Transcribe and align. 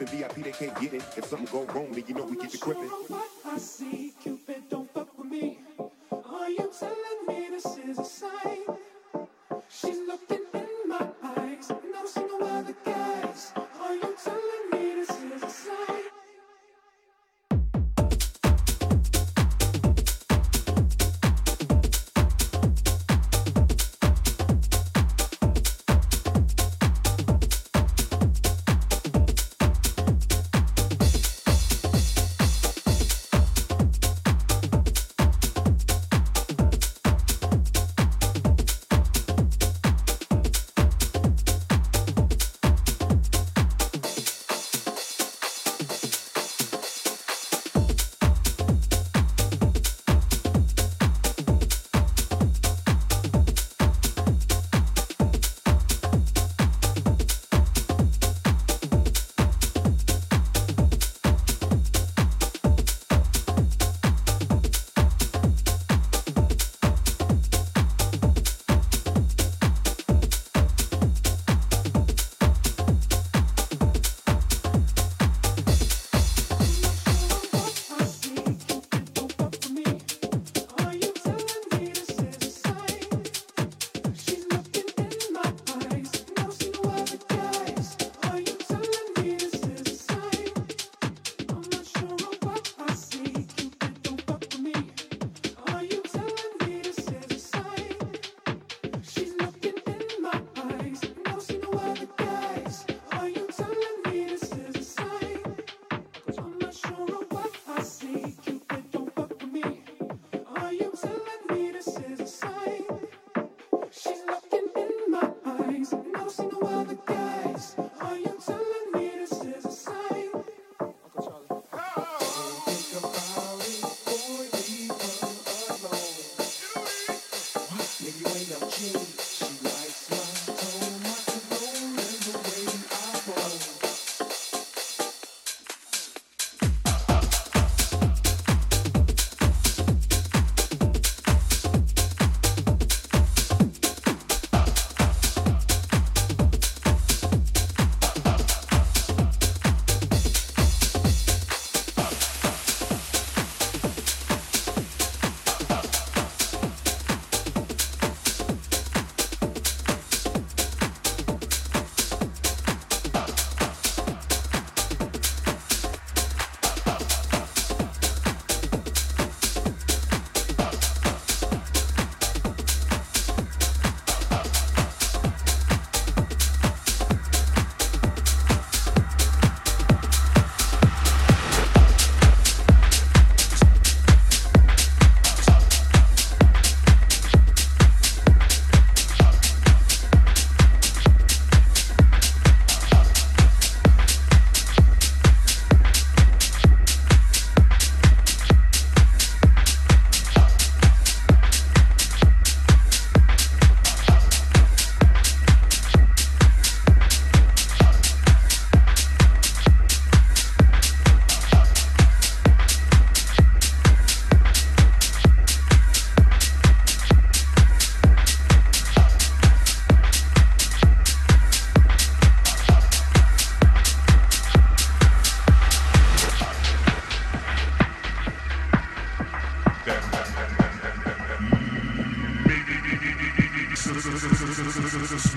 Tripping, 0.00 0.18
VIP 0.18 0.44
they 0.44 0.52
can't 0.52 0.80
get 0.80 0.94
it. 0.94 1.02
If 1.16 1.26
something 1.26 1.48
go 1.52 1.64
wrong, 1.74 1.92
then 1.92 2.04
you 2.06 2.14
know 2.14 2.24
we 2.24 2.36
get 2.36 2.50
the 2.50 2.56
crippin'. 2.58 2.88
What 3.08 3.28
I 3.44 3.58
see, 3.58 4.14
Cupid, 4.22 4.62
don't 4.70 4.90
fuck 4.94 5.18
with 5.18 5.30
me. 5.30 5.58
Are 6.10 6.48
you 6.48 6.70
telling 6.78 7.26
me 7.28 7.48
this 7.50 7.66
is 7.76 7.98
a 7.98 8.04
sign? 8.04 8.59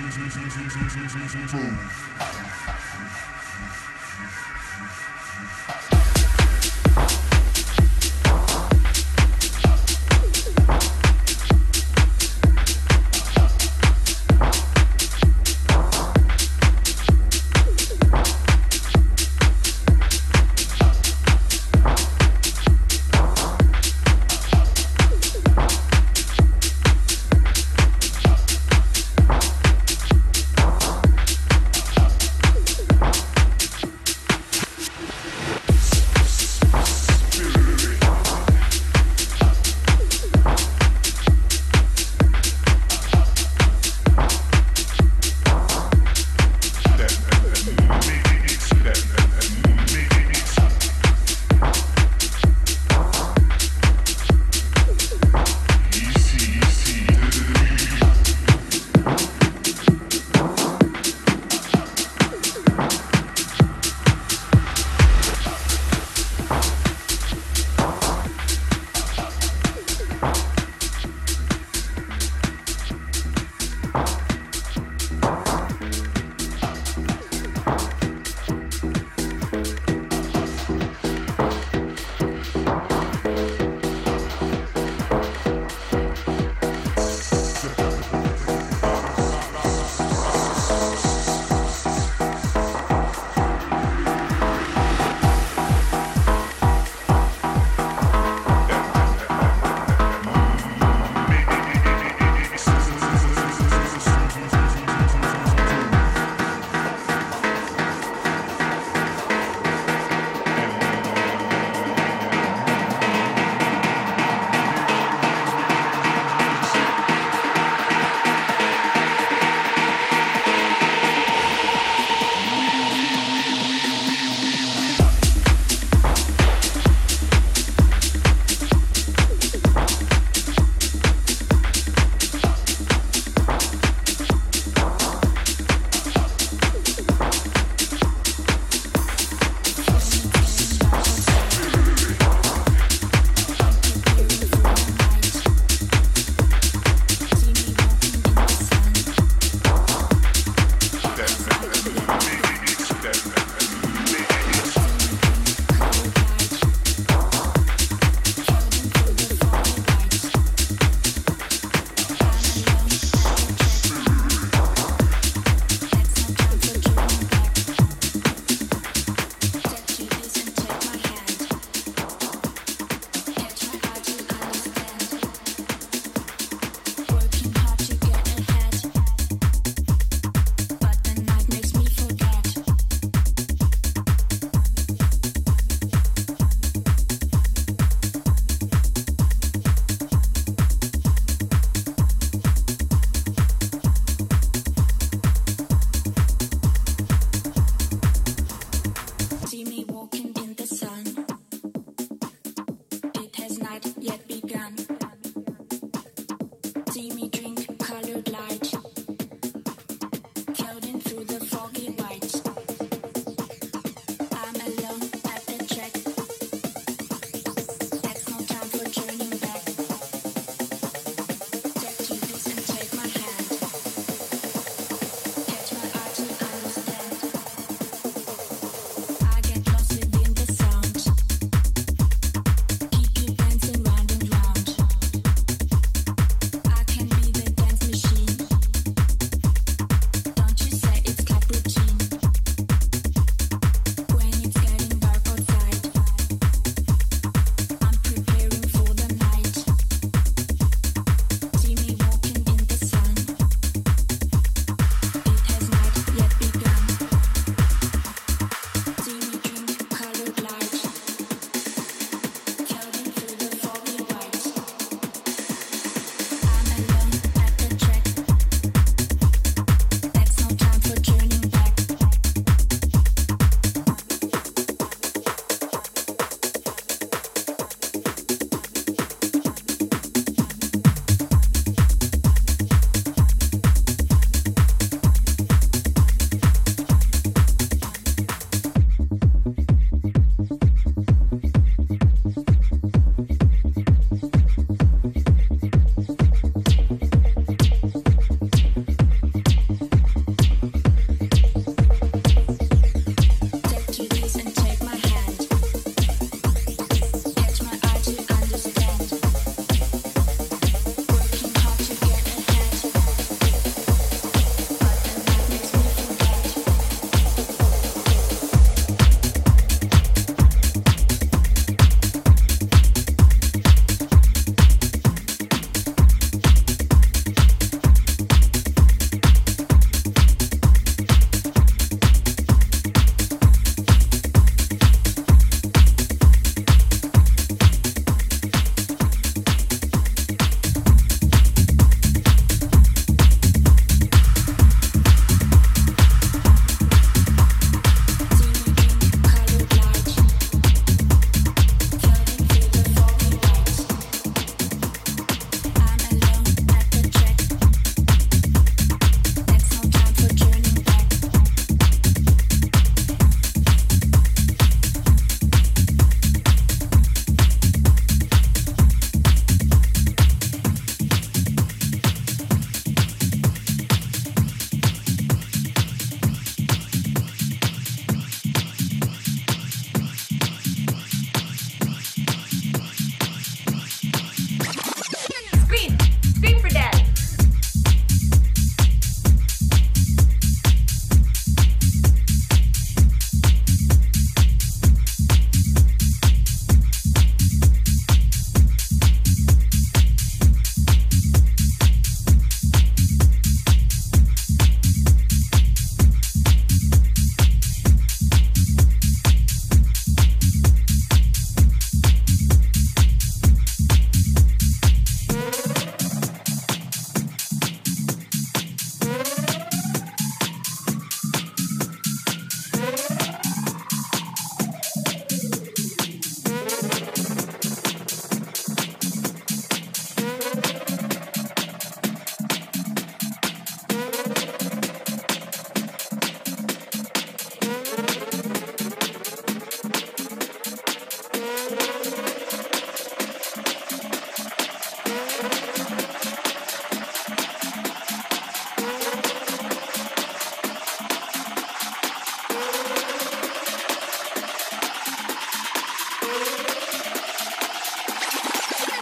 Thank 0.05 1.73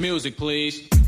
Music, 0.01 0.35
please. 0.35 1.00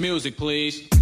Music, 0.00 0.36
please. 0.36 0.95